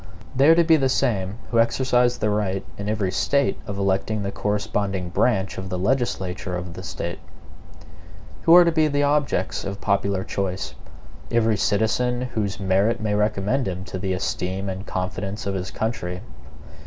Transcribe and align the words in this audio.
They 0.35 0.49
are 0.49 0.55
to 0.55 0.63
be 0.63 0.77
the 0.77 0.89
same 0.89 1.37
who 1.51 1.59
exercise 1.59 2.17
the 2.17 2.31
right 2.31 2.65
in 2.75 2.89
every 2.89 3.11
State 3.11 3.59
of 3.67 3.77
electing 3.77 4.23
the 4.23 4.31
corresponding 4.31 5.09
branch 5.09 5.59
of 5.59 5.69
the 5.69 5.77
legislature 5.77 6.55
of 6.57 6.73
the 6.73 6.81
State. 6.81 7.19
Who 8.41 8.55
are 8.55 8.63
to 8.65 8.71
be 8.71 8.87
the 8.87 9.03
objects 9.03 9.63
of 9.63 9.79
popular 9.79 10.23
choice? 10.23 10.73
Every 11.29 11.55
citizen 11.55 12.23
whose 12.33 12.59
merit 12.59 12.99
may 12.99 13.13
recommend 13.13 13.67
him 13.67 13.83
to 13.85 13.99
the 13.99 14.13
esteem 14.13 14.69
and 14.69 14.87
confidence 14.87 15.45
of 15.45 15.53
his 15.53 15.69
country. 15.69 16.21